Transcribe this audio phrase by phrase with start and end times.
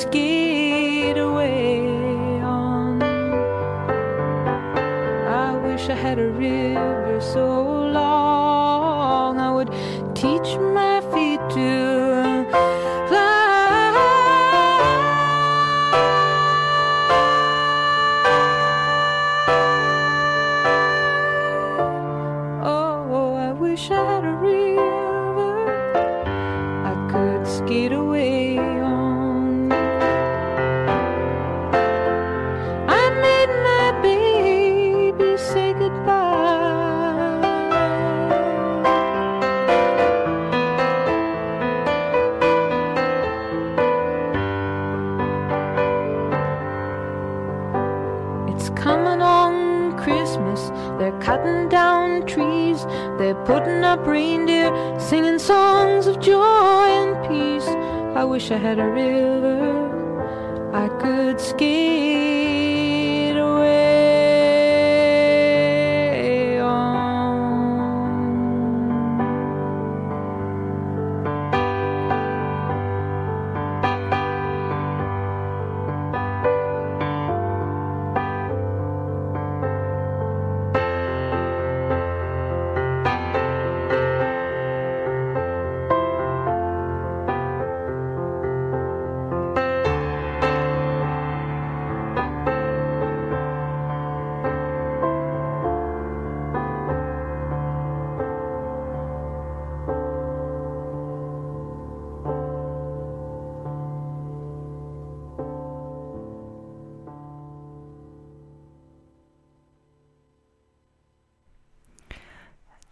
[0.00, 0.39] esquina.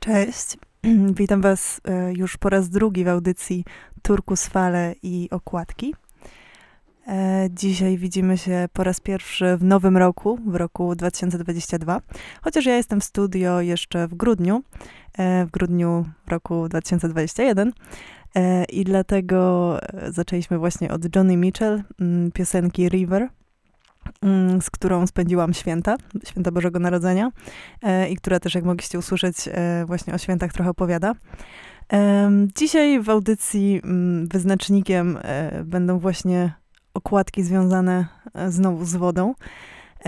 [0.08, 0.58] Cześć.
[1.20, 3.64] Witam Was e, już po raz drugi w audycji
[4.02, 5.94] Turkus Fale i Okładki.
[7.08, 12.00] E, Dzisiaj widzimy się po raz pierwszy w nowym roku, w roku 2022.
[12.42, 14.62] Chociaż ja jestem w studio jeszcze w grudniu,
[15.18, 17.72] e, w grudniu roku 2021.
[18.34, 19.78] e, I dlatego
[20.08, 23.28] zaczęliśmy właśnie od Johnny Mitchell, mm, piosenki River,
[24.60, 25.96] z którą spędziłam święta,
[26.26, 27.30] święta Bożego Narodzenia
[27.82, 31.14] e, i która też, jak mogliście usłyszeć, e, właśnie o świętach trochę opowiada.
[32.56, 36.52] Dzisiaj w audycji mm, wyznacznikiem e, będą właśnie
[36.94, 38.06] okładki związane
[38.48, 39.34] znowu z wodą.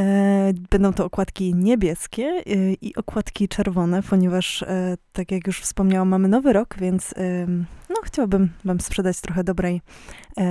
[0.00, 2.42] E, Będą to okładki niebieskie e,
[2.72, 7.14] i okładki czerwone, ponieważ, e, tak jak już wspomniałam, mamy nowy rok, więc
[7.88, 9.80] no, chciałabym Wam sprzedać trochę dobrej,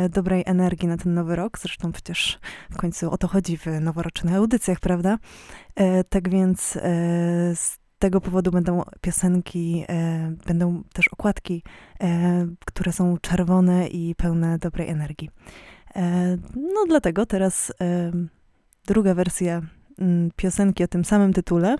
[0.09, 1.59] dobrej energii na ten nowy rok.
[1.59, 2.39] Zresztą przecież
[2.71, 5.17] w końcu o to chodzi w noworocznych audycjach, prawda?
[6.09, 6.61] Tak więc
[7.53, 9.85] z tego powodu będą piosenki,
[10.47, 11.63] będą też okładki,
[12.65, 15.29] które są czerwone i pełne dobrej energii.
[16.55, 17.73] No dlatego teraz
[18.89, 19.61] druga wersja
[19.99, 21.75] mm, piosenki o tym samym tytule.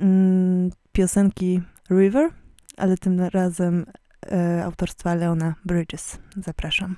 [0.00, 1.60] Mm, Piosenki
[1.90, 2.30] River,
[2.76, 3.86] ale tym razem
[4.32, 6.18] e, autorstwa Leona Bridges.
[6.36, 6.96] Zapraszam.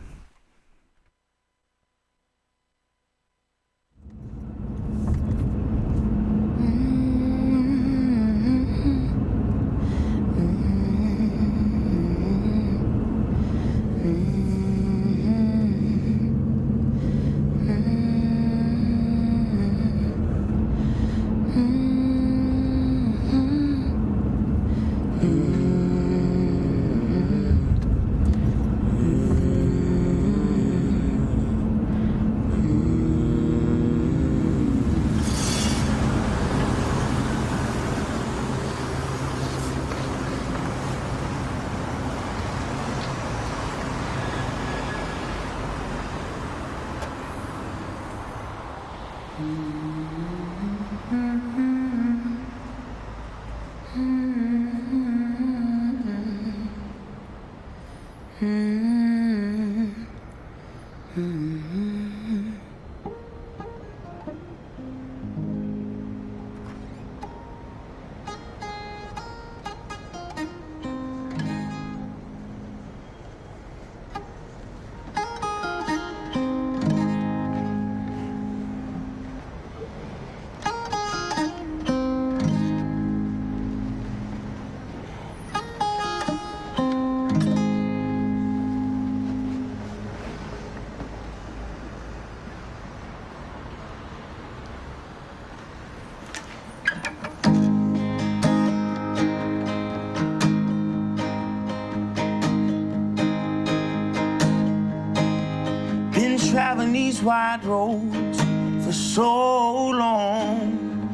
[107.26, 108.40] Wide roads
[108.84, 111.10] for so long.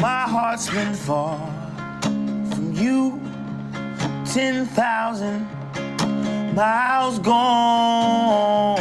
[0.00, 1.36] My heart's been far
[2.02, 3.20] from you,
[4.26, 5.44] 10,000
[6.54, 8.76] miles gone.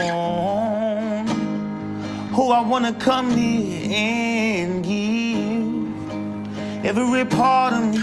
[2.38, 7.98] Oh, I wanna come here and give every part of me,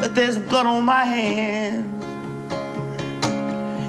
[0.00, 1.89] but there's blood on my hands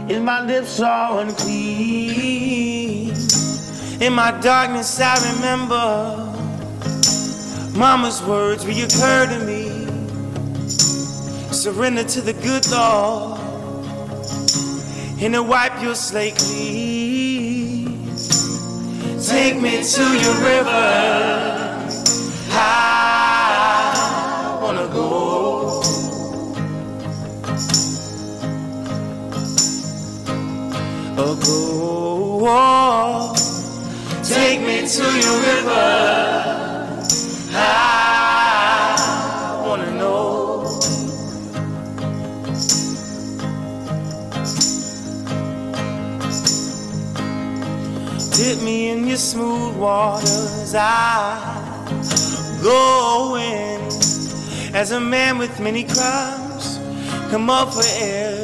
[0.09, 3.09] and my lips are unclean.
[4.01, 6.31] In my darkness, I remember
[7.77, 9.69] Mama's words reoccur to me.
[11.53, 13.39] Surrender to the good Lord
[15.21, 18.07] and to wipe your slate clean.
[19.23, 20.71] Take me to your river.
[22.53, 22.90] I
[34.23, 35.89] Take me to your river.
[37.53, 37.63] I
[39.63, 40.79] wanna know.
[48.35, 50.73] Dip me in your smooth waters.
[50.73, 51.37] I
[52.63, 53.81] go in
[54.73, 56.79] as a man with many crimes.
[57.29, 58.40] Come up for air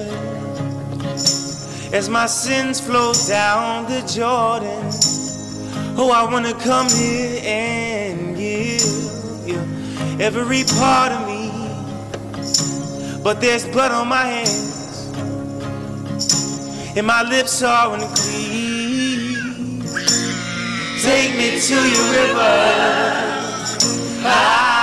[1.94, 4.92] as my sins flow down the Jordan.
[5.98, 8.82] Oh, I wanna come here and give
[9.48, 9.58] you
[10.20, 11.50] every part of me.
[13.24, 15.08] But there's blood on my hands,
[16.96, 19.82] and my lips are unclean.
[21.02, 22.58] Take me to your river.
[24.24, 24.77] I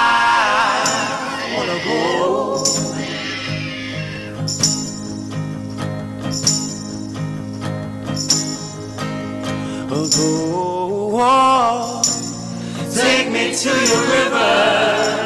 [9.96, 12.02] Oh, go.
[12.92, 15.23] Take me to your river.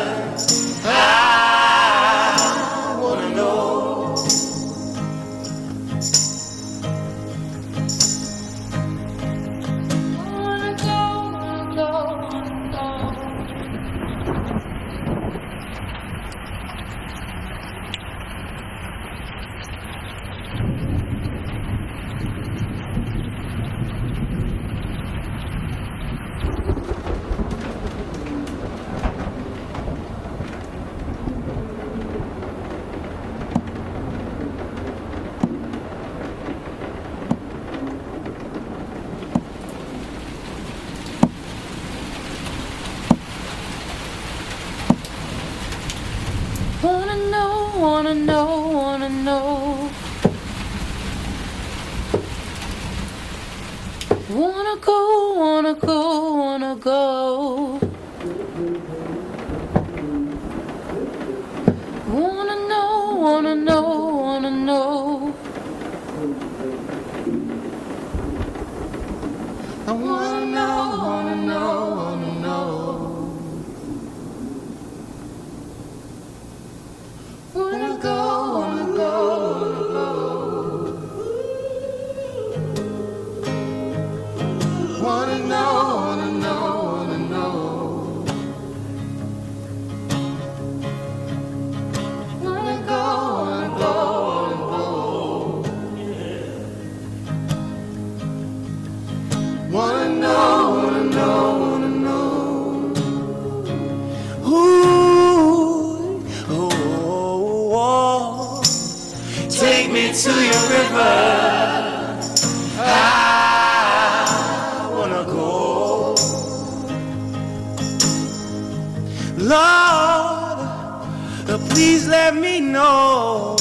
[121.78, 123.54] Please let me know.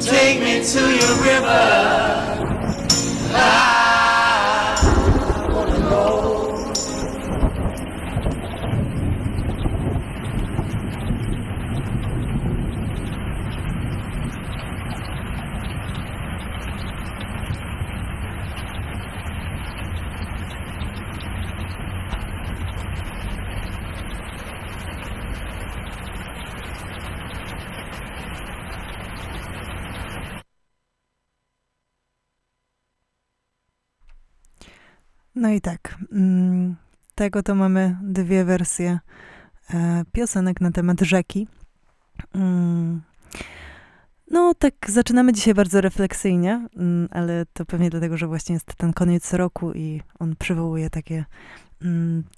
[0.00, 1.64] Take me to your river.
[3.34, 3.83] I
[35.44, 36.76] No i tak, mm,
[37.14, 38.98] tego to mamy dwie wersje
[39.74, 41.48] e, piosenek na temat rzeki.
[42.34, 43.02] Mm,
[44.30, 48.92] No, tak zaczynamy dzisiaj bardzo refleksyjnie, mm, ale to pewnie dlatego, że właśnie jest ten
[48.92, 51.24] koniec roku i on przywołuje takie,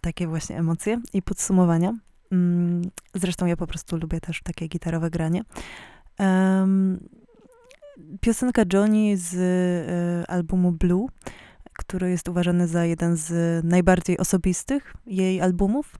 [0.00, 1.94] takie właśnie emocje i podsumowania.
[3.14, 5.42] Zresztą ja po prostu lubię też takie gitarowe granie.
[8.20, 11.08] Piosenka Johnny z e, albumu Blue,
[11.76, 15.92] który jest uważany za jeden z najbardziej osobistych jej albumów,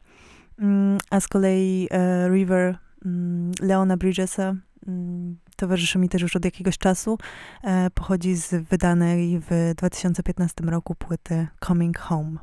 [0.59, 4.55] Mm, a z kolei e, River mm, Leona Bridgesa
[4.87, 7.19] mm, towarzyszy mi też już od jakiegoś czasu.
[7.65, 12.37] E, Pochodzi z wydanej w 2015 roku płyty Coming Home.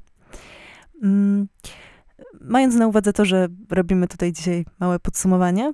[2.42, 5.74] Mając na uwadze to, że robimy tutaj dzisiaj małe podsumowanie,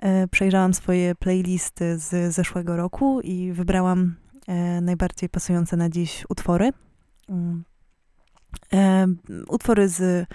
[0.00, 4.16] e, przejrzałam swoje playlisty z zeszłego roku i wybrałam
[4.82, 6.70] najbardziej pasujące na dziś utwory.
[7.30, 7.64] Mm.
[8.72, 9.06] E,
[9.48, 10.28] Utwory z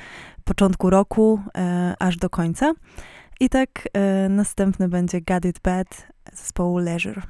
[0.44, 2.74] początku roku e, aż do końca.
[3.40, 7.22] I tak e, następny będzie Got It Bad zespołu Leisure.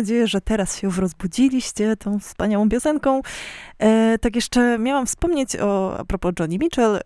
[0.00, 3.20] Nadzieję, że teraz się rozbudziliście tą wspaniałą piosenką.
[3.78, 6.98] E, tak jeszcze miałam wspomnieć o, a propos Johnny Mitchell,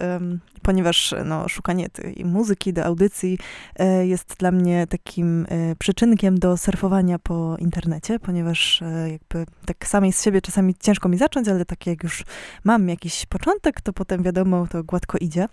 [0.62, 3.38] ponieważ no, szukanie tej muzyki do audycji
[3.77, 9.87] e, jest dla mnie takim e, przyczynkiem do surfowania po internecie, ponieważ e, jakby tak
[9.87, 12.25] samej z siebie czasami ciężko mi zacząć, ale tak jak już
[12.64, 15.48] mam jakiś początek, to potem wiadomo, to gładko idzie.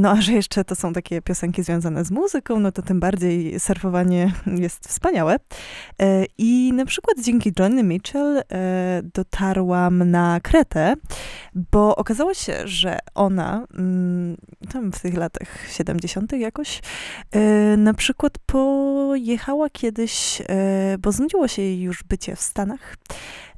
[0.00, 3.60] No a że jeszcze to są takie piosenki związane z muzyką, no to tym bardziej
[3.60, 4.32] surfowanie
[4.64, 5.36] jest wspaniałe.
[6.38, 8.42] I na przykład dzięki Johnny Mitchell
[9.14, 10.94] dotarłam na Kretę,
[11.72, 14.27] bo okazało się, że ona mm,
[14.72, 16.32] tam w tych latach 70.
[16.32, 16.80] jakoś,
[17.30, 22.96] e, na przykład pojechała kiedyś, e, bo znudziło się jej już bycie w Stanach.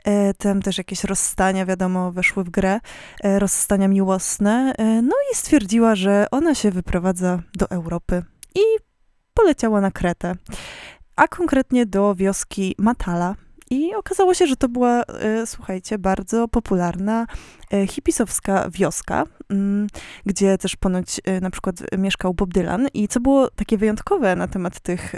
[0.04, 2.80] E, tam też jakieś rozstania, wiadomo, weszły w grę,
[3.24, 4.74] rozstania miłosne.
[5.02, 8.22] No i stwierdziła, że ona się wyprowadza do Europy
[8.54, 8.60] i
[9.34, 10.34] poleciała na Kretę,
[11.16, 13.34] a konkretnie do wioski Matala
[13.70, 17.26] i okazało się, że to była, e, słuchajcie, bardzo popularna
[17.72, 19.86] e, hipisowska wioska, mm,
[20.26, 22.88] gdzie też ponoć e, na przykład mieszkał Bob Dylan.
[22.94, 25.14] I co było takie wyjątkowe na temat tych,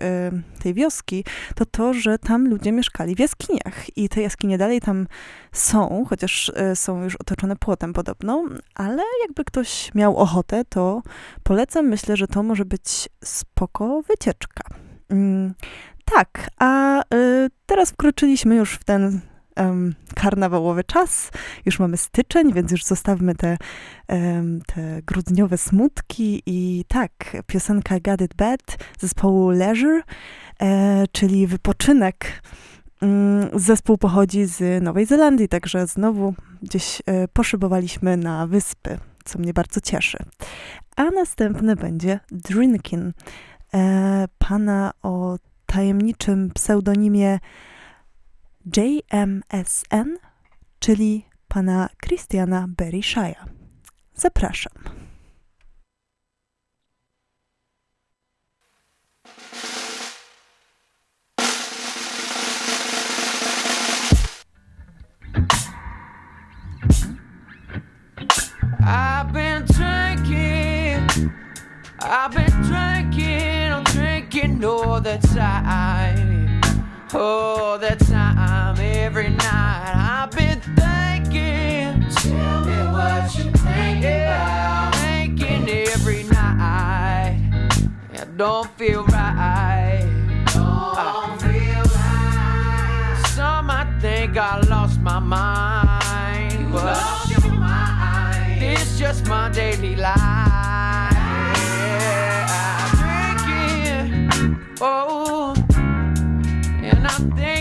[0.63, 3.97] tej wioski, to to, że tam ludzie mieszkali w jaskiniach.
[3.99, 5.07] I te jaskinie dalej tam
[5.53, 11.03] są, chociaż są już otoczone płotem podobno, ale jakby ktoś miał ochotę, to
[11.43, 11.89] polecam.
[11.89, 14.65] Myślę, że to może być spoko wycieczka.
[16.15, 19.21] Tak, a y, teraz wkroczyliśmy już w ten
[19.57, 21.31] um, karnawałowy czas.
[21.67, 23.57] Już mamy styczeń, więc już zostawmy te,
[24.09, 26.43] um, te grudniowe smutki.
[26.47, 27.13] I tak,
[27.47, 28.61] piosenka Got It Bad
[29.01, 30.03] zespołu Leisure,
[30.61, 32.43] e, czyli wypoczynek.
[33.03, 39.53] Mm, zespół pochodzi z Nowej Zelandii, także znowu gdzieś e, poszybowaliśmy na wyspy, co mnie
[39.53, 40.19] bardzo cieszy.
[40.97, 43.13] A następny będzie Drinkin,
[43.75, 45.37] e, pana o
[45.73, 47.39] tajemniczym pseudonimie
[48.77, 50.17] JMSN,
[50.79, 53.45] czyli pana Christiana Berishaya.
[54.15, 54.73] Zapraszam.
[68.85, 71.33] I've been drinking,
[72.01, 73.52] I've been drinking,
[74.45, 76.61] I'm all the time.
[77.15, 79.93] all the time, every night.
[79.95, 82.05] I've been thinking.
[82.11, 84.97] Tell me what you think yeah, about.
[84.97, 87.39] Thinking every night.
[88.19, 90.03] I don't feel right.
[90.53, 93.23] Don't uh, feel right.
[93.37, 96.53] Some might think I lost my mind.
[96.53, 98.61] You but lost your mind.
[98.61, 100.22] It's just my daily life.
[104.85, 105.55] Oh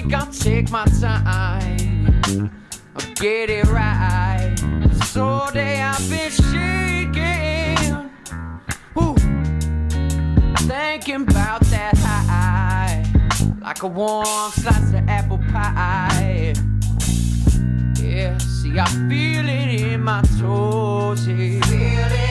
[0.02, 2.52] think I'll take my time.
[2.96, 4.56] I'll get it right.
[4.84, 5.14] This
[5.54, 8.10] day I've been shaking.
[8.98, 9.16] Ooh,
[10.68, 13.06] thinking about that high.
[13.62, 16.54] Like a warm slice of apple pie.
[18.00, 21.28] Yeah, see, I feel it in my toes.
[21.28, 21.62] Yeah.
[21.66, 22.31] Feel it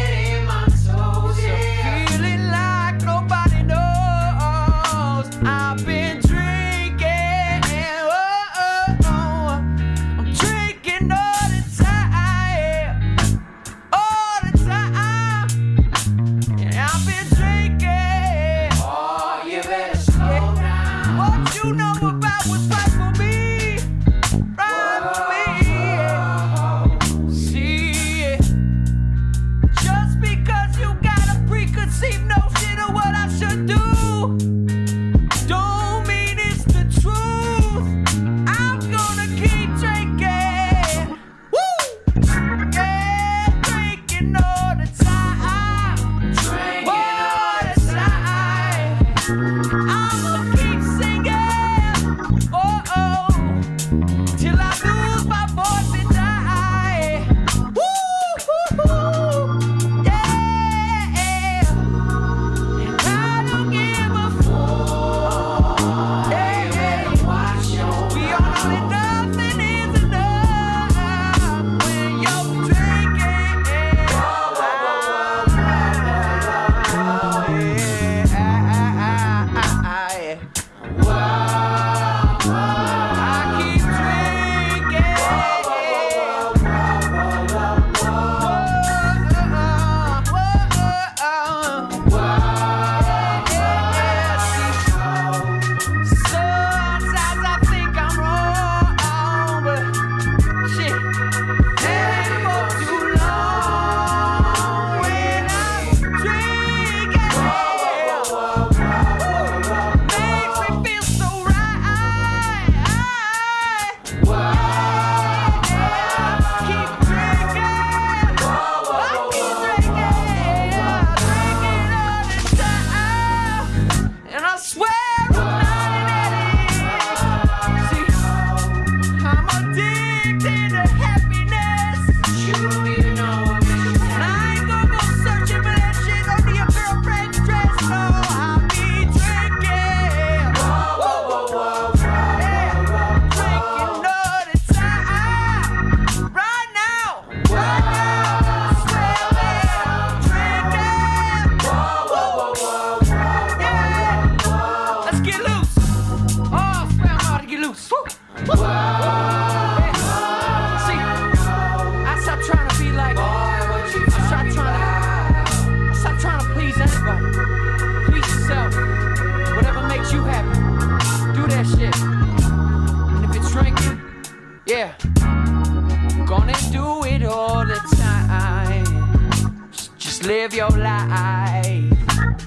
[180.41, 181.85] live your life.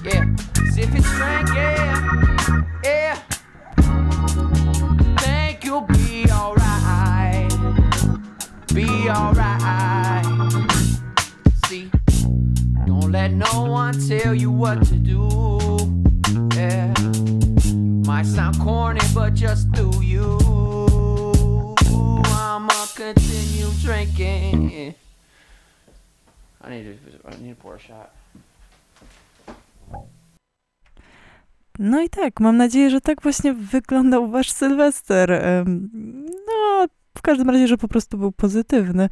[0.02, 0.24] Yeah.
[0.54, 3.16] 'Cause if it's drinking, yeah.
[5.22, 7.52] Think you'll be alright.
[8.74, 10.26] Be alright.
[11.66, 11.88] See,
[12.84, 15.22] don't let no one tell you what to do.
[16.56, 16.92] Yeah.
[18.08, 20.26] Might sound corny, but just do you.
[22.26, 24.94] I'ma continue drinking.
[26.66, 27.30] I need to.
[27.30, 28.10] I need to pour a shot.
[31.78, 35.42] No i tak, mam nadzieję, że tak właśnie wyglądał wasz Sylwester.
[36.46, 36.86] No,
[37.18, 39.08] w każdym razie, że po prostu był pozytywny.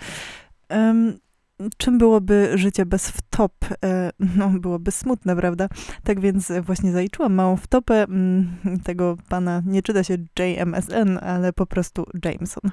[1.77, 3.53] Czym byłoby życie bez wtop?
[3.85, 5.69] E, No, byłoby smutne, prawda?
[6.05, 11.67] Tak więc właśnie zaliczyłam małą wtopę mm, tego pana, nie czyta się JMSN, ale po
[11.67, 12.71] prostu Jameson.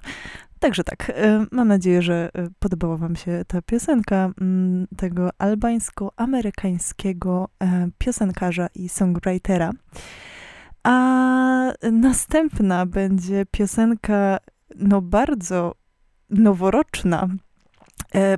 [0.59, 7.47] Także tak, e, mam nadzieję, że e, podobała wam się ta piosenka mm, tego albańsko-amerykańskiego
[7.97, 9.71] piosenkarza i songwritera.
[10.83, 10.93] A
[11.91, 14.37] następna będzie piosenka,
[14.75, 15.75] no bardzo
[16.29, 17.27] noworoczna,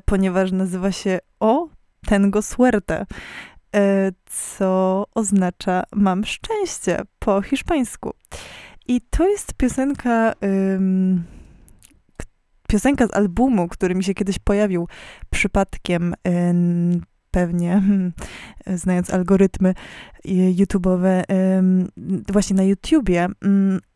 [0.05, 1.69] ponieważ nazywa się O
[2.05, 3.05] Tengo Suerte,
[3.75, 8.13] e, co oznacza mam szczęście po hiszpańsku.
[8.87, 10.33] I to jest piosenka,
[12.17, 12.25] k-
[12.67, 14.87] piosenka z albumu, który mi się kiedyś pojawił
[15.29, 18.13] przypadkiem, ym, pewnie hmm,
[18.67, 21.23] znając algorytmy y, YouTube'owe,
[21.57, 21.87] ym,
[22.31, 23.27] właśnie na YouTubie.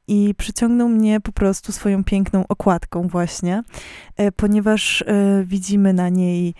[0.07, 3.63] I przyciągnął mnie po prostu swoją piękną okładką właśnie,
[4.17, 6.55] e, ponieważ e, widzimy na niej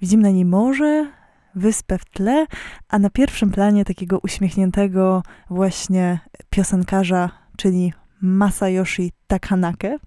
[0.00, 1.10] widzimy na niej morze,
[1.54, 2.46] wyspę w tle,
[2.88, 6.18] a na pierwszym planie takiego uśmiechniętego właśnie
[6.50, 9.98] piosenkarza, czyli Masayoshi Takanake,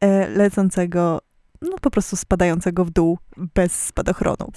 [0.00, 1.20] e, lecącego,
[1.62, 3.18] no po prostu spadającego w dół
[3.54, 4.52] bez spadochronu.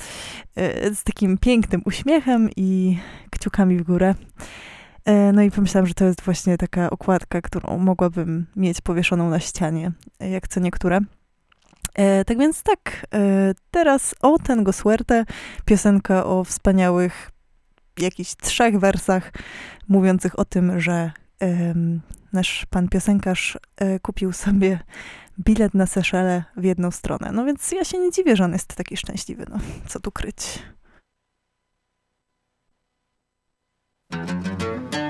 [0.94, 2.98] Z takim pięknym uśmiechem i
[3.30, 4.16] kciukami w górę.
[5.06, 9.40] E, No i pomyślałam, że to jest właśnie taka okładka, którą mogłabym mieć powieszoną na
[9.40, 11.00] ścianie, e, jak co niektóre.
[11.96, 15.26] E, tak więc tak, e, teraz o Tengo Suerte,
[15.66, 17.32] piosenka o wspaniałych
[18.00, 19.32] jakichś trzech wersach
[19.88, 22.02] mówiących o tym, że em,
[22.34, 24.80] nasz pan piosenkarz e, kupił sobie
[25.40, 27.32] bilet na Seszele w jedną stronę.
[27.34, 30.60] No więc ja się nie dziwię, że on jest taki szczęśliwy, no co tu kryć.
[34.12, 35.01] Thank you.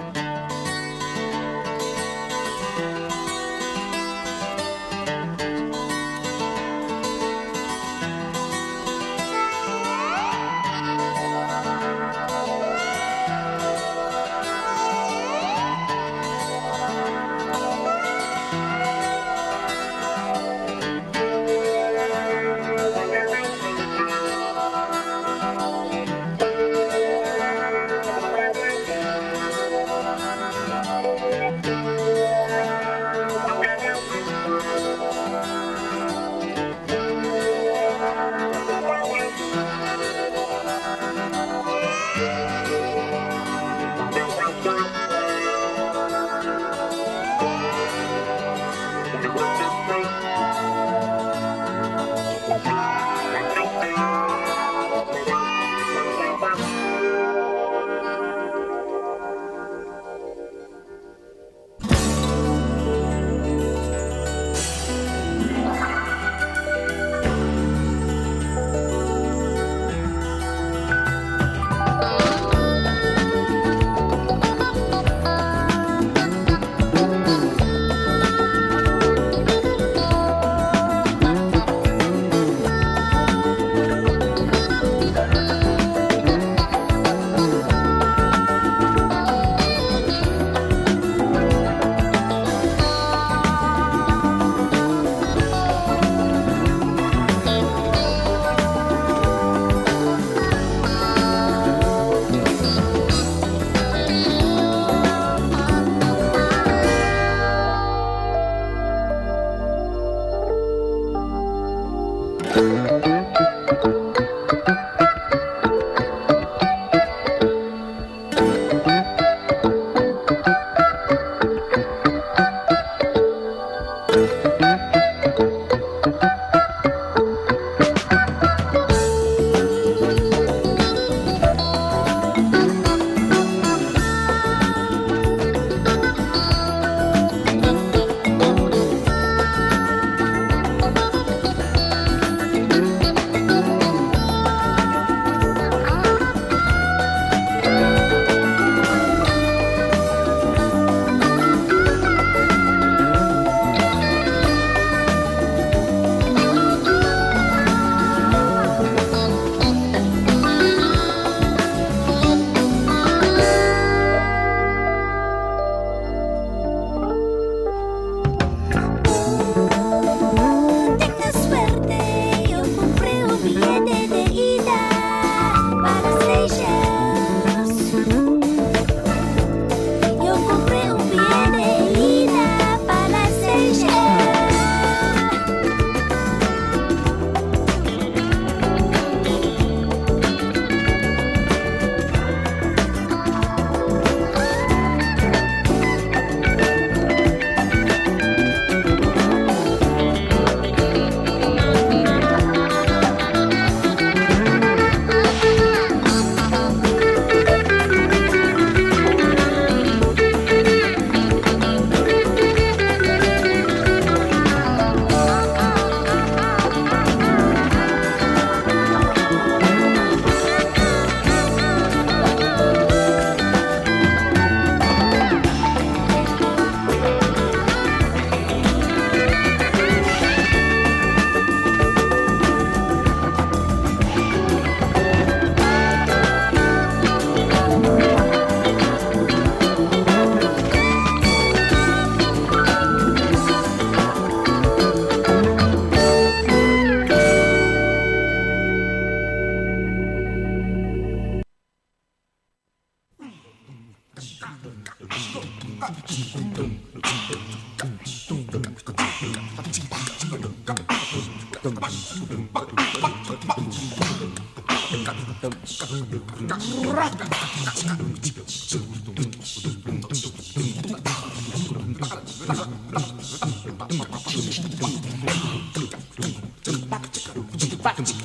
[277.91, 278.21] Kata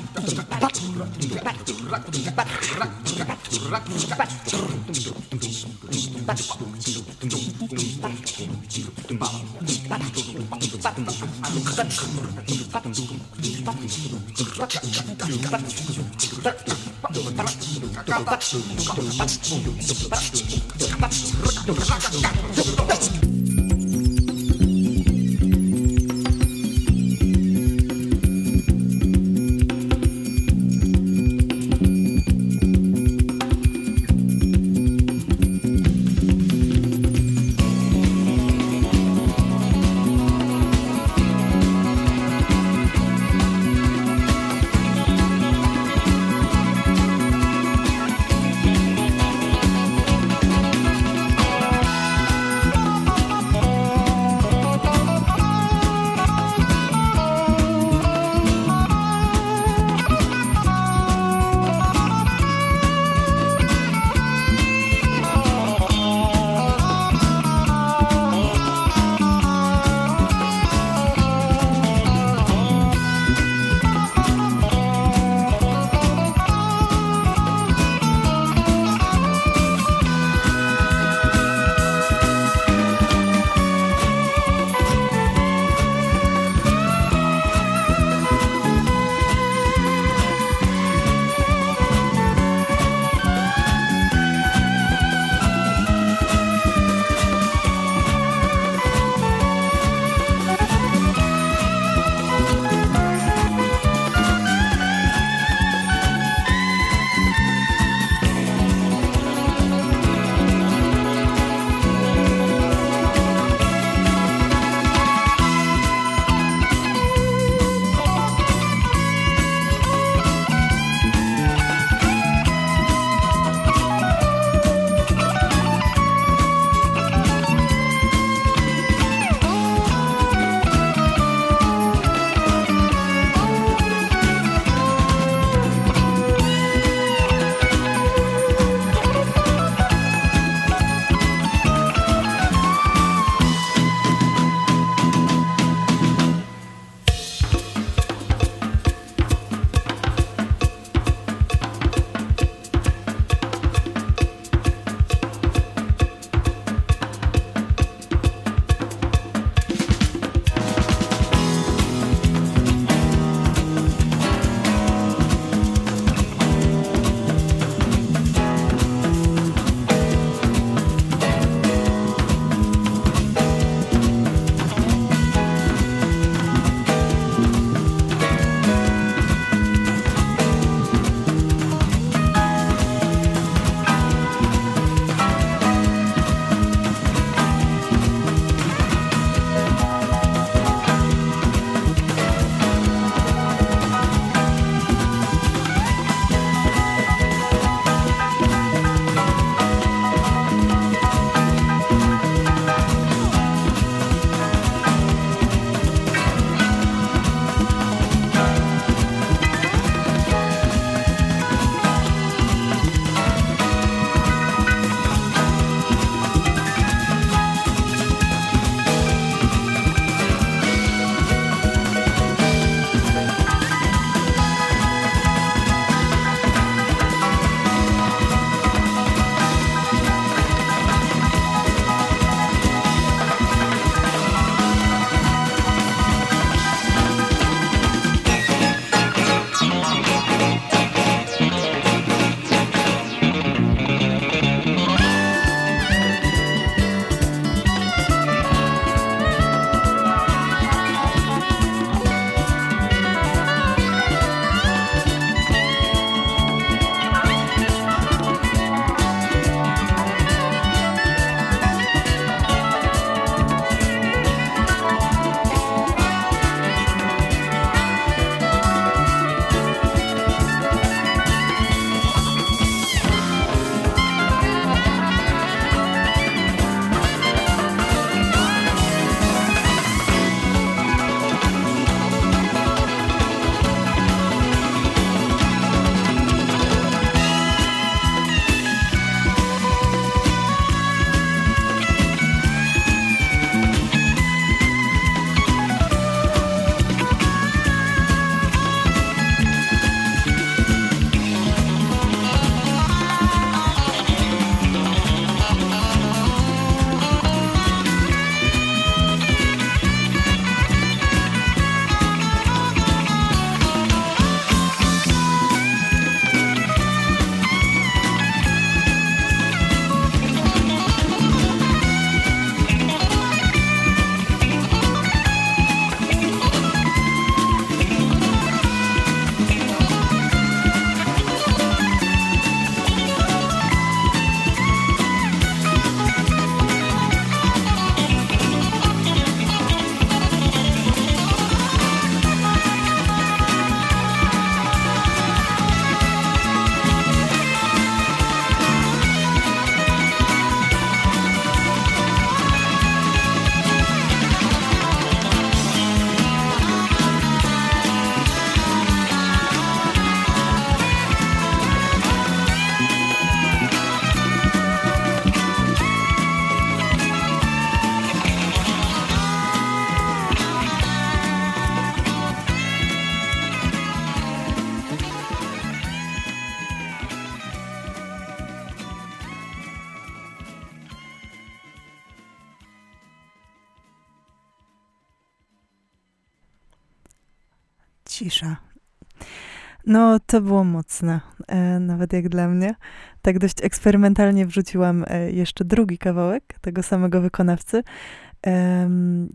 [389.87, 392.75] No, to było mocne, e, nawet jak dla mnie.
[393.23, 397.83] Tak dość eksperymentalnie wrzuciłam e, jeszcze drugi kawałek tego samego wykonawcy,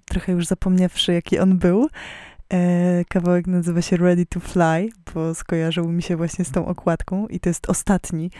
[0.05, 1.87] trochę już zapomniawszy, jaki on był.
[2.53, 7.27] E, kawałek nazywa się Ready to Fly, bo skojarzył mi się właśnie z tą okładką
[7.27, 8.31] i to jest ostatni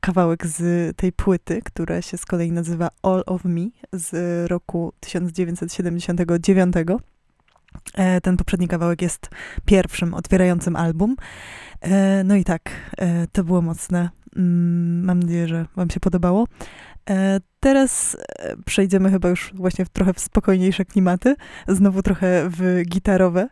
[0.00, 6.74] kawałek z tej płyty, która się z kolei nazywa All of Me z roku 1979.
[7.94, 9.28] E, Ten poprzedni kawałek jest
[9.64, 11.16] pierwszym otwierającym album.
[11.80, 14.10] E, No i tak, e, to było mocne.
[14.36, 16.46] Mm, Mam nadzieję, że Wam się podobało.
[17.60, 18.16] Teraz
[18.66, 21.34] przejdziemy chyba już właśnie w trochę w spokojniejsze klimaty,
[21.68, 23.48] znowu trochę w gitarowe.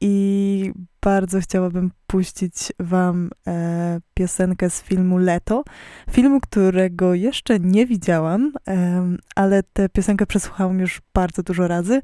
[0.00, 0.72] I
[1.04, 5.64] bardzo chciałabym puścić Wam e, piosenkę z filmu Leto.
[6.10, 12.00] Filmu, którego jeszcze nie widziałam, em, ale tę piosenkę przesłuchałam już bardzo dużo razy.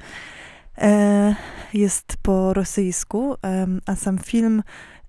[0.79, 1.35] E,
[1.75, 4.63] jest po rosyjsku, em, a sam film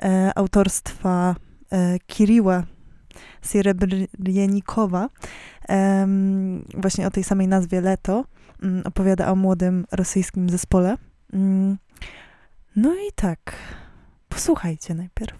[0.03, 1.35] e, autorstwa
[1.71, 2.63] e, Kiriła
[3.45, 5.07] Sierebrjenikowa,
[5.67, 8.25] em, właśnie o tej samej nazwie Leto,
[8.63, 10.97] mm, opowiada o młodym rosyjskim zespole.
[11.33, 11.77] Mm,
[12.75, 13.53] No i tak,
[14.31, 15.39] posłuchajcie najpierw.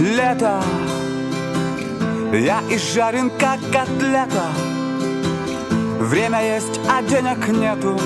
[0.00, 0.60] Лето.
[2.32, 4.46] Я изжарен как котлета
[5.98, 8.00] Время есть, а денег нету.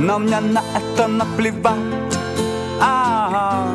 [0.00, 2.16] Но мне на это наплевать.
[2.80, 3.68] Ага.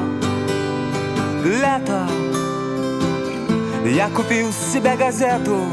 [1.43, 2.20] Лето
[3.85, 5.65] Я купил себе газету.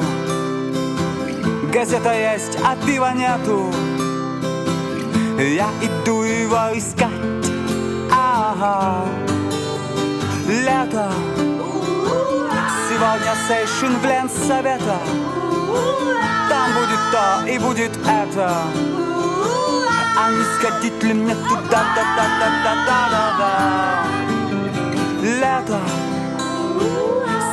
[1.70, 3.70] Газета есть, а пива нету.
[5.38, 7.10] Я иду его искать.
[8.10, 9.04] Ага.
[10.48, 11.12] Лето.
[12.88, 14.98] Сегодня сейшн в Ленсовета
[16.48, 18.62] Там будет то и будет это.
[20.16, 23.48] А не сходить ли мне туда да да да да да да да.
[25.22, 25.78] Лето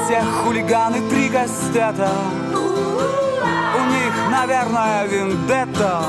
[0.05, 2.11] все хулиганы три гастета
[2.53, 6.03] У них, наверное, вендетта.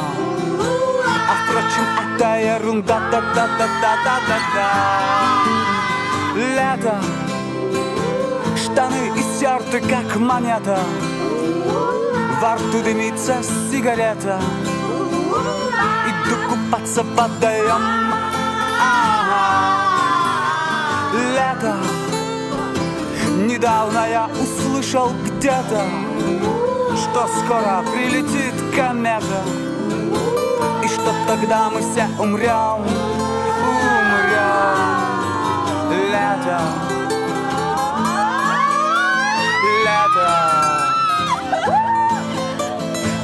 [1.28, 1.84] А впрочем,
[2.14, 3.00] это ерунда.
[3.10, 4.66] Та та та та та та та
[6.36, 6.94] Лето.
[8.56, 10.78] Штаны и как монета.
[12.40, 14.40] Во рту дымится сигарета.
[16.08, 17.82] Иду купаться в водоем
[18.80, 19.42] Ага.
[21.34, 22.05] Лето.
[23.36, 25.84] Недавно я услышал где-то
[26.96, 29.44] Что скоро прилетит комета.
[30.82, 32.80] И что тогда мы все умрем
[33.68, 34.46] Умрем
[35.90, 36.60] Лето
[39.84, 40.30] Лето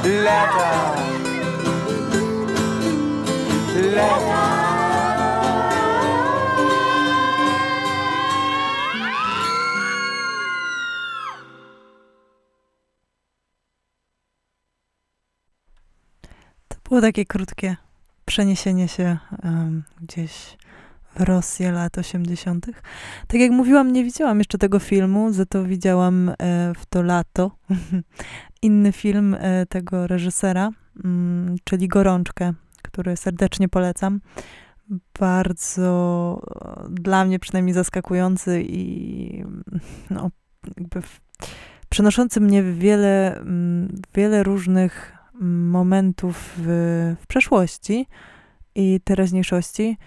[0.03, 0.69] Лето
[3.75, 4.42] Лето
[16.93, 17.75] było takie krótkie
[18.25, 20.57] przeniesienie się em, gdzieś
[21.15, 22.65] w Rosję lat 80.
[23.27, 26.35] Tak jak mówiłam, nie widziałam jeszcze tego filmu, za to widziałam e,
[26.77, 27.51] w to lato
[28.61, 30.69] inny film e, tego reżysera,
[31.03, 34.21] mm, czyli Gorączkę, który serdecznie polecam.
[35.19, 39.43] Bardzo e, dla mnie przynajmniej zaskakujący i
[40.09, 40.31] no,
[40.77, 41.21] jakby w,
[41.89, 48.07] przenoszący mnie w wiele, mm, wiele różnych momentów w, w przeszłości
[48.75, 49.97] i teraźniejszości,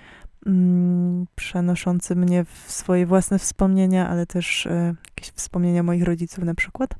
[0.47, 6.55] mm, przenoszący mnie w swoje własne wspomnienia, ale też e, jakieś wspomnienia moich rodziców na
[6.55, 6.91] przykład.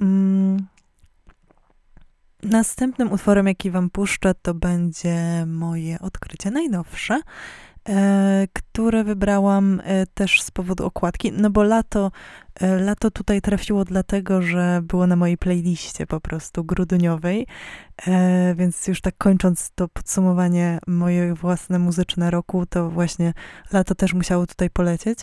[0.00, 0.66] Mm.
[2.42, 7.20] Następnym utworem, jaki wam puszczę, to będzie moje odkrycie najnowsze,
[8.52, 12.10] które wybrałam e, też z powodu okładki, no bo lato,
[12.60, 17.46] e, lato tutaj trafiło dlatego, że było na mojej playliście po prostu grudniowej,
[18.06, 23.32] e, więc już tak kończąc to podsumowanie moje własne muzyczne roku, to właśnie
[23.72, 25.18] lato też musiało tutaj polecieć.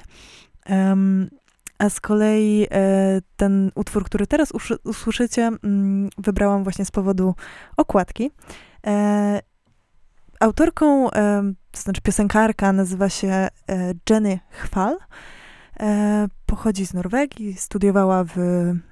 [1.78, 4.52] A z kolei e, ten utwór, który teraz
[4.84, 7.36] usłyszycie, mm, wybrałam właśnie z powodu
[7.78, 8.32] okładki.
[10.44, 11.10] Autorką,
[11.72, 13.50] to znaczy piosenkarka, nazywa się e,
[14.10, 14.98] Jenny Chwal.
[15.80, 18.38] E, pochodzi z Norwegii, studiowała w,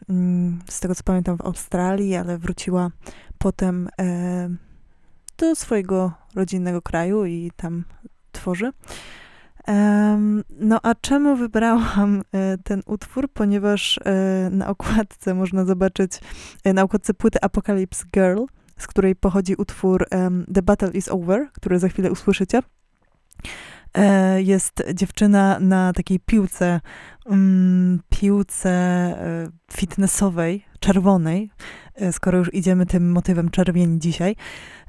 [0.09, 2.91] mm, z tego co pamiętam, w Australii, ale wróciła
[3.37, 4.49] potem e,
[5.37, 7.83] do swojego rodzinnego kraju i tam
[8.31, 8.71] tworzy.
[10.59, 12.21] No a czemu wybrałam
[12.63, 13.29] ten utwór?
[13.33, 13.99] Ponieważ
[14.51, 16.11] na okładce można zobaczyć,
[16.73, 18.43] na okładce płyty Apocalypse Girl,
[18.81, 22.59] z której pochodzi utwór em, The Battle is Over, który za chwilę usłyszycie.
[23.93, 26.81] E, jest dziewczyna na takiej piłce,
[27.25, 31.49] mm, piłce e, fitnessowej, czerwonej,
[31.95, 34.35] e, skoro już idziemy tym motywem czerwieni dzisiaj.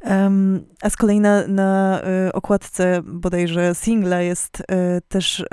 [0.00, 5.44] Em, a z kolei na, na e, okładce bodajże singla jest e, też e,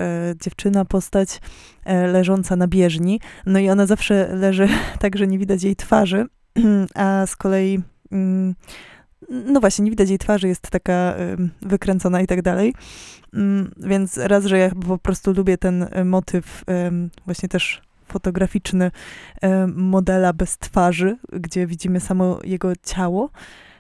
[0.42, 1.42] dziewczyna, postać
[1.86, 3.20] leżąca na bieżni.
[3.46, 4.68] No i ona zawsze leży
[5.02, 6.26] tak, że nie widać jej twarzy,
[6.96, 7.82] a z kolei
[9.30, 11.16] no właśnie, nie widać jej twarzy, jest taka
[11.62, 12.74] wykręcona i tak dalej.
[13.34, 16.64] Mm, Więc raz, że ja po prostu lubię ten y, motyw
[17.26, 18.92] właśnie też fotograficzny
[19.44, 23.30] ym, modela bez twarzy, gdzie widzimy samo jego ciało,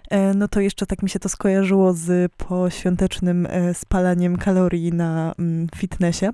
[0.09, 5.33] e, no to jeszcze tak mi się to skojarzyło z poświątecznym e, spalaniem kalorii na
[5.39, 6.31] mm, fitnessie, e,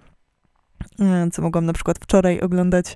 [1.34, 2.96] co mogłam na przykład wczoraj oglądać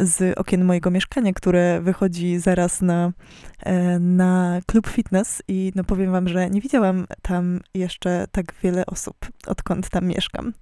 [0.00, 3.12] z okien mojego mieszkania, które wychodzi zaraz na,
[3.60, 8.86] e, na klub fitness i no powiem wam, że nie widziałam tam jeszcze tak wiele
[8.86, 9.16] osób,
[9.46, 10.52] odkąd tam mieszkam.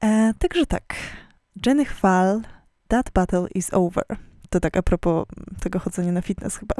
[0.00, 0.94] E, także tak,
[1.66, 2.42] Jenny Chwal,
[2.88, 4.04] That Battle is Over.
[4.50, 5.26] To tak a propos
[5.60, 6.74] tego chodzenia na fitness chyba.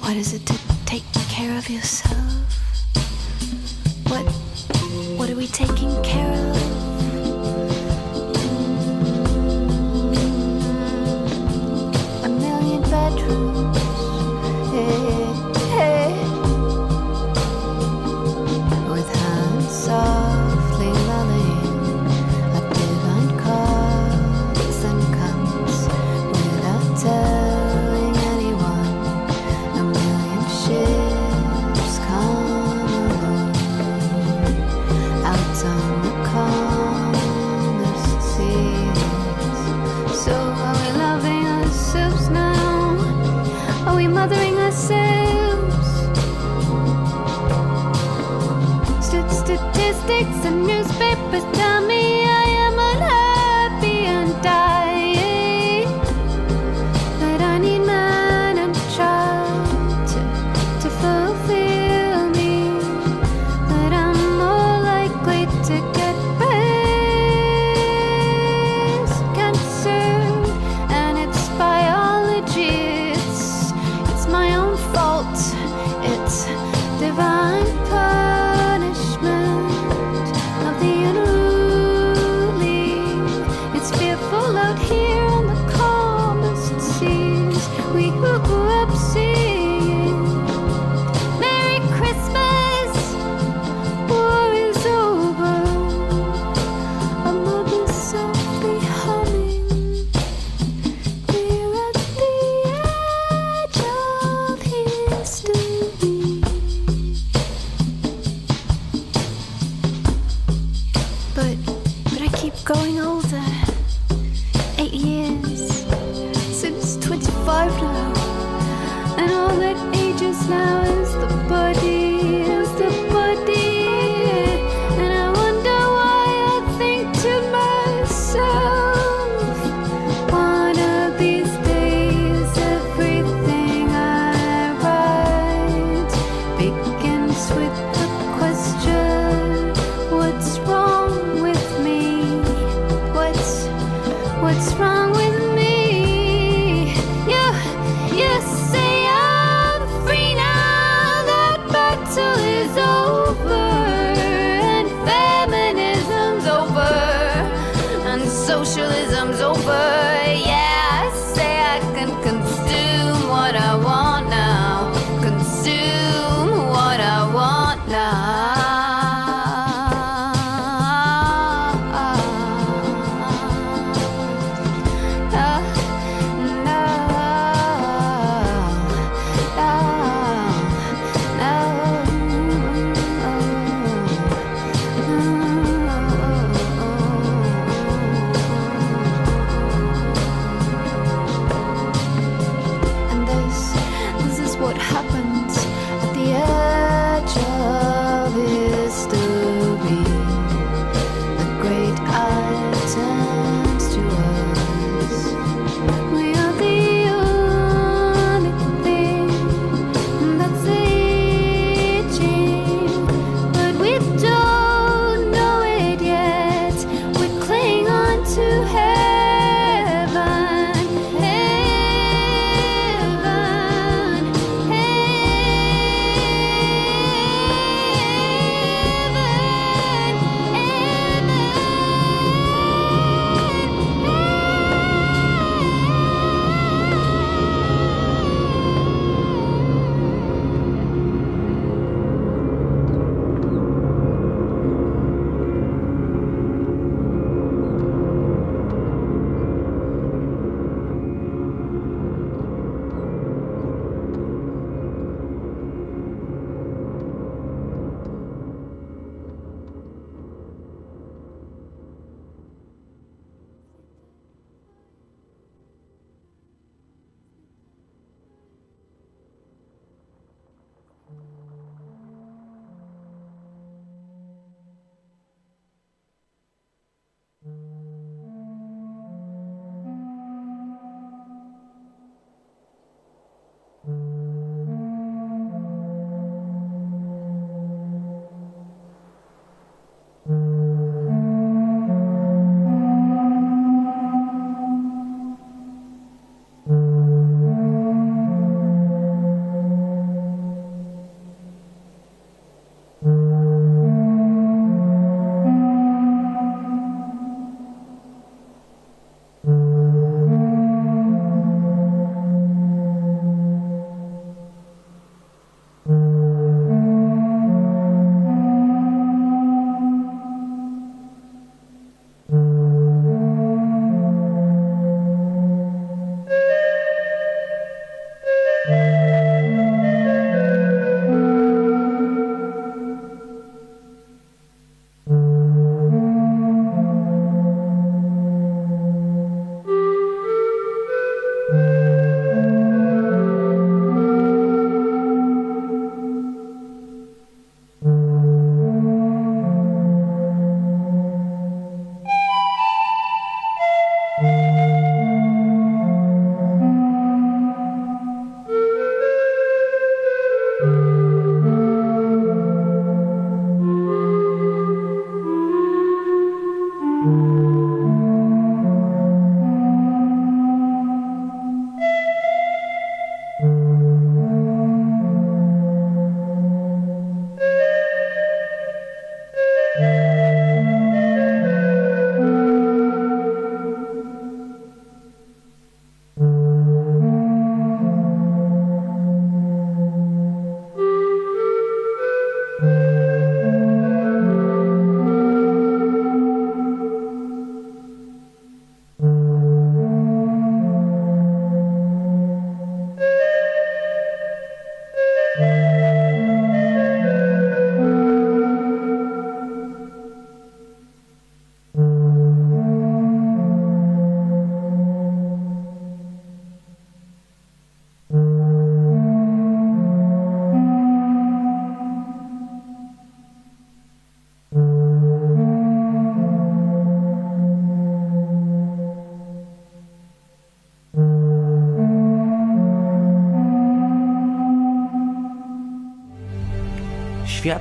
[0.00, 0.54] What is it to
[0.86, 2.59] take care of yourself?
[4.10, 4.26] What
[5.16, 6.89] what are we taking care of?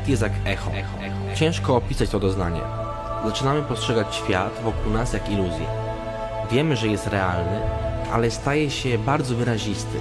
[0.10, 0.72] Jest jak echo.
[1.36, 2.62] Ciężko opisać to doznanie.
[3.26, 5.66] Zaczynamy postrzegać świat wokół nas jak iluzję.
[6.52, 7.62] Wiemy, że jest realny,
[8.14, 9.98] ale staje się bardzo wyrazisty.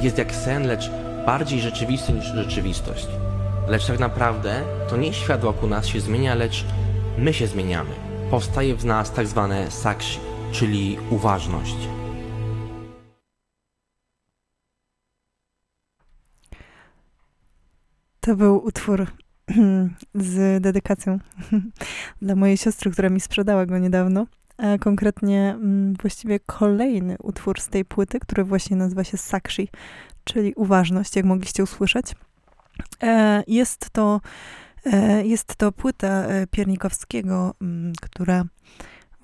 [0.00, 0.90] Jest jak sen, lecz
[1.26, 3.06] bardziej rzeczywisty niż rzeczywistość.
[3.68, 6.64] Lecz tak naprawdę to nie świat wokół nas się zmienia, lecz
[7.18, 7.90] my się zmieniamy.
[8.30, 10.20] Powstaje w nas tak zwane sakshi,
[10.52, 11.76] czyli uważność.
[18.26, 19.06] To był utwór
[20.14, 21.18] z dedykacją
[22.22, 24.26] dla mojej siostry, która mi sprzedała go niedawno.
[24.58, 29.68] A konkretnie mm, właściwie kolejny utwór z tej płyty, który właśnie nazywa się Sakshi,
[30.24, 32.14] czyli uważność, jak mogliście usłyszeć.
[33.02, 34.20] E, Jest to,
[34.84, 38.44] e, jest to płyta e, Piernikowskiego, mm, która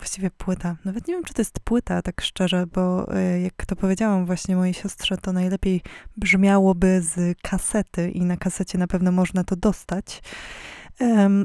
[0.03, 3.76] właściwie płyta, nawet nie wiem, czy to jest płyta, tak szczerze, bo e, jak to
[3.76, 5.82] powiedziałam właśnie mojej siostrze, to najlepiej
[6.16, 10.22] brzmiałoby z kasety i na kasecie na pewno można to dostać.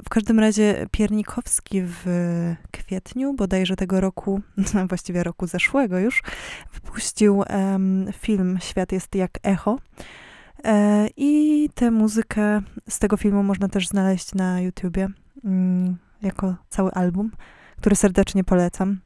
[0.05, 2.05] W każdym razie Piernikowski w
[2.72, 4.41] kwietniu bodajże tego roku,
[4.89, 6.24] właściwie roku zeszłego już,
[6.74, 7.43] wypuścił
[8.14, 9.80] film Świat jest jak echo.
[10.64, 15.08] E, I tę muzykę z tego filmu można też znaleźć na YouTubie
[15.45, 17.32] mm, jako cały album,
[17.78, 18.99] który serdecznie polecam.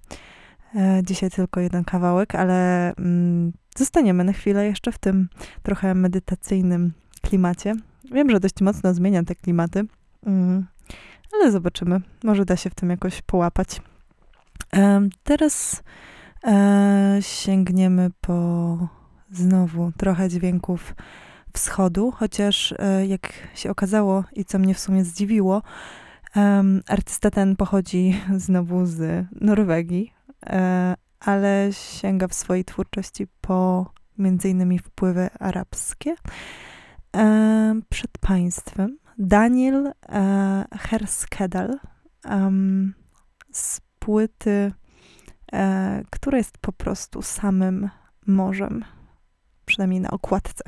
[0.75, 5.29] E, Dzisiaj tylko jeden kawałek, ale mm, zostaniemy na chwilę jeszcze w tym
[5.63, 7.73] trochę medytacyjnym klimacie.
[8.11, 9.83] Wiem, że dość mocno zmienia te klimaty,
[10.25, 10.67] mm,
[11.33, 12.01] ale zobaczymy.
[12.23, 13.81] Może da się w tym jakoś połapać.
[15.23, 15.83] Teraz
[16.43, 18.77] e, sięgniemy po
[19.31, 20.95] znowu trochę dźwięków
[21.53, 25.61] wschodu, chociaż e, jak się okazało i co mnie w sumie zdziwiło,
[26.35, 30.13] em, artysta ten pochodzi znowu z Norwegii,
[30.45, 33.85] e, ale sięga w swojej twórczości po
[34.17, 36.15] między innymi wpływy arabskie.
[37.15, 41.79] E, przed państwem Daniel e, Herskedal
[42.25, 42.93] em,
[43.51, 44.73] z płyty,
[45.53, 47.89] e, która jest po prostu samym
[48.27, 48.85] morzem,
[49.65, 50.63] przynajmniej na okładce.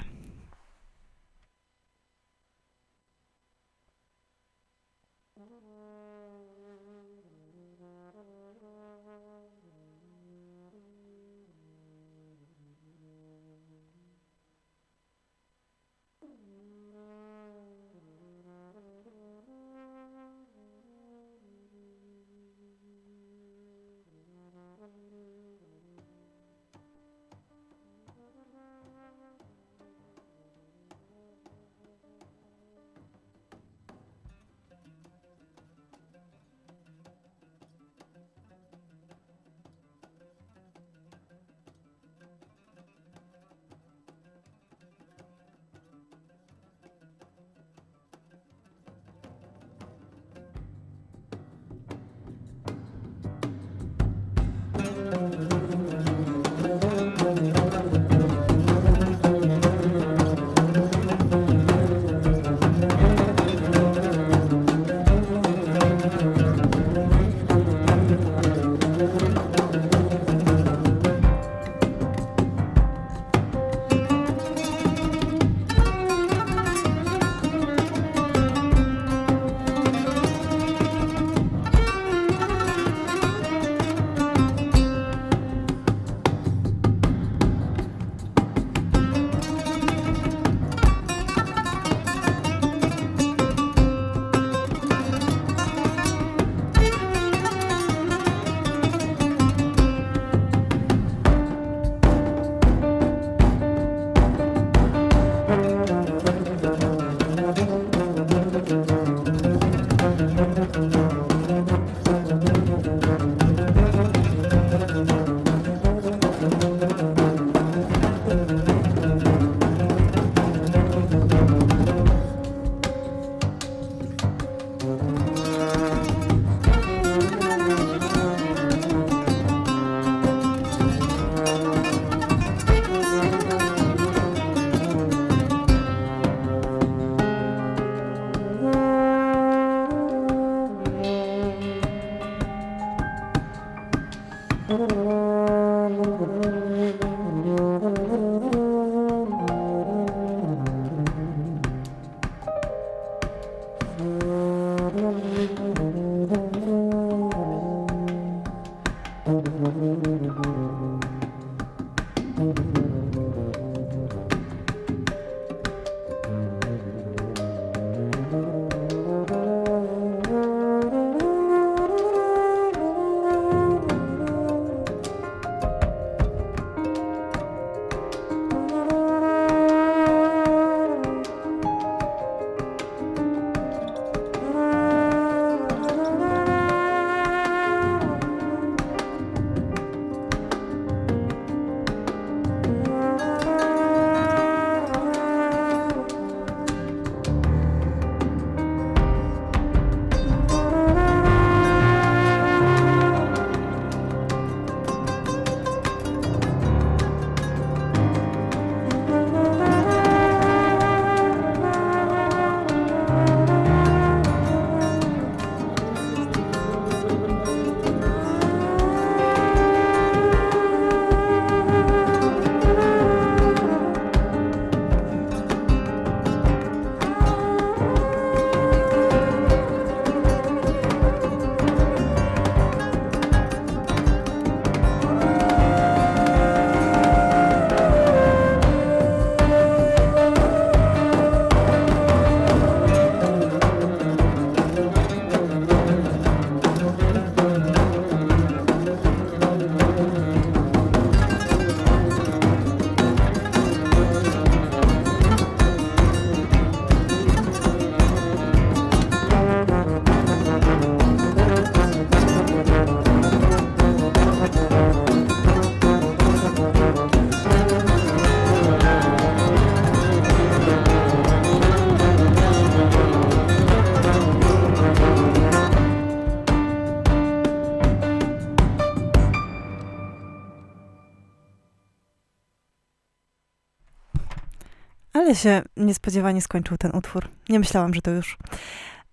[285.34, 287.30] Ale się niespodziewanie skończył ten utwór.
[287.50, 288.38] Nie myślałam, że to już.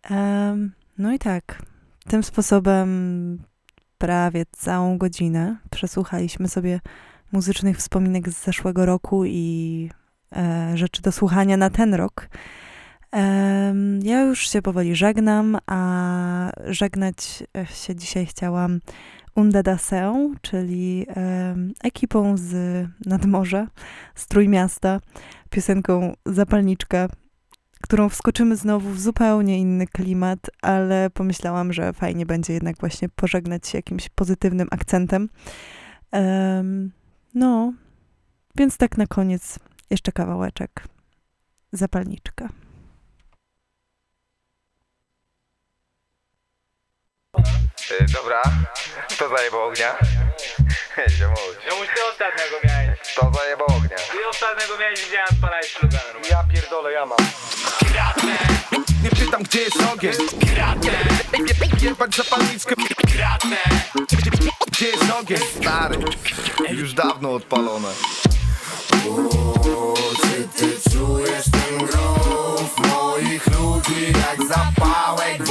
[0.02, 1.62] Em, no i tak,
[2.08, 3.42] tym sposobem
[3.98, 6.80] prawie całą godzinę przesłuchaliśmy sobie
[7.32, 9.90] muzycznych wspominek z zeszłego roku i
[10.36, 12.28] e, rzeczy do słuchania na ten rok.
[14.02, 18.80] Ja już się powoli żegnam, a żegnać e, się dzisiaj chciałam
[19.34, 21.06] Unda da Seu, czyli
[21.82, 22.54] ekipą z
[23.06, 23.66] nadmorza,
[24.14, 25.00] z Trójmiasta,
[25.50, 27.08] piosenką Zapalniczka,
[27.82, 33.68] którą wskoczymy znowu w zupełnie inny klimat, ale pomyślałam, że fajnie będzie jednak właśnie pożegnać
[33.68, 35.28] się jakimś pozytywnym akcentem.
[36.12, 36.92] Em,
[37.34, 37.72] no,
[38.56, 39.58] więc tak na koniec
[39.90, 40.84] jeszcze kawałeczek.
[41.72, 42.48] Zapalniczka.
[47.90, 48.42] Y, dobra,
[49.18, 49.98] to zajebał ognia.
[51.08, 51.38] Ziomuś.
[51.70, 52.98] Ziomuś, ty ostatniego miałeś.
[53.14, 53.96] To zajebał ognia.
[54.12, 56.00] Ty ostatniego miałeś, widziałem spalać ślubem.
[56.30, 57.18] Ja pierdolę, ja mam.
[59.02, 60.12] Nie pytam gdzie jest ogień
[61.82, 62.74] Jebać zapalniczkę
[64.66, 65.38] Gdzie jest ogień?
[65.60, 65.98] Stary,
[66.70, 67.88] już dawno odpalone.
[70.22, 75.49] Czy ty czujesz ten grów moich ludzi Jak zapałek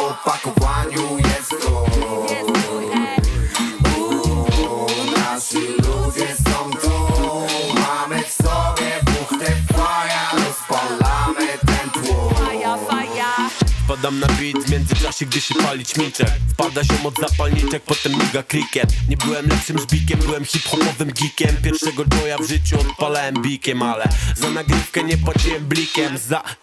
[14.89, 19.79] międzyczasie, gdy się pali ćmiczek Wpada się od zapalniczek, potem miga klikiem Nie byłem lepszym
[19.79, 21.57] żbikiem, byłem hip-hopowym geekiem.
[21.63, 24.03] Pierwszego joya w życiu odpalałem bikiem Ale
[24.35, 26.17] za nagrywkę nie płaciłem blikiem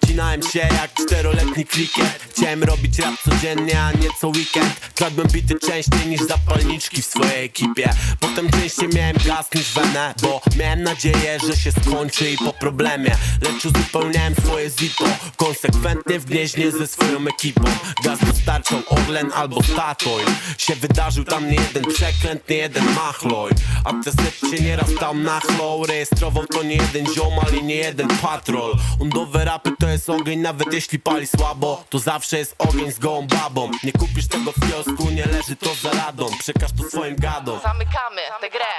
[0.07, 4.81] Zacinałem się jak czteroletni klikiet Chciałem robić rap codziennie, a nie co weekend.
[4.95, 7.89] Kradłem bity częściej niż zapalniczki w swojej ekipie.
[8.21, 13.17] Potem częściej miałem gaz niż wenę Bo miałem nadzieję, że się skończy i po problemie.
[13.43, 15.05] Lecz uzupełniałem swoje zipo
[15.37, 17.65] Konsekwentnie w gnieźnie ze swoją ekipą.
[18.05, 20.27] Gaz dostarczał Orlen albo Statoil.
[20.59, 23.51] Się wydarzył tam nie jeden przekręt, nie jeden machloj
[23.85, 28.73] A TZ się nieraz tam nachlał Rejestrował to nie jeden ziomal i nie jeden patrol.
[28.99, 32.99] Undowe rapy to jest jest ogień, nawet jeśli pali słabo To zawsze jest ogień z
[32.99, 33.71] gołą babą.
[33.85, 36.27] Nie kupisz tego w kiosku, nie leży to za radą.
[36.39, 37.61] Przekaż to swoim gadom.
[37.63, 38.73] Zamykamy tę grę.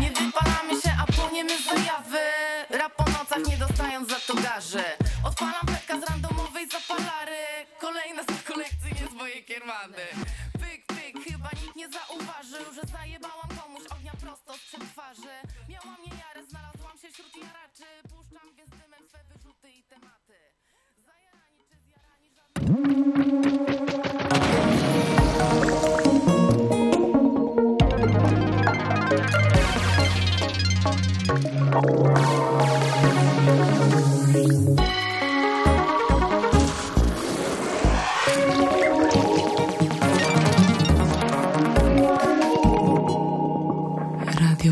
[0.00, 2.24] Nie wypalamy się, a płoniemy z zajawy
[2.70, 4.84] Rap po nocach, nie dostając za to garzy.
[5.24, 7.42] Odpalam petka z randomowej zapalary.
[7.80, 10.04] Kolejna z kolekcji nie z mojej kiermany.
[10.60, 15.57] Pyk, pyk, chyba nikt nie zauważył Że zajebałam komuś ognia prosto z twarzy.
[22.58, 22.74] Radio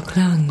[0.02, 0.45] Klang.